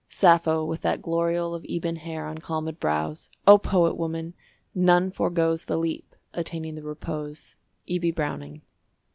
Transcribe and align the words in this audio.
"SAPPHO, 0.09 0.65
WITH 0.65 0.81
THAT 0.81 1.03
GLORIOLE 1.03 1.53
OF 1.53 1.63
EBON 1.63 1.97
HAIR 1.97 2.25
ON 2.25 2.37
CALMÈD 2.39 2.79
BROWS— 2.79 3.29
O 3.45 3.59
POET 3.59 3.95
WOMAN! 3.97 4.33
NONE 4.73 5.11
FORGOES 5.11 5.65
THE 5.65 5.77
LEAP, 5.77 6.15
ATTAINING 6.33 6.73
THE 6.73 6.81
REPOSE." 6.81 7.53
E.B. 7.85 8.09
BROWNING. 8.09 8.63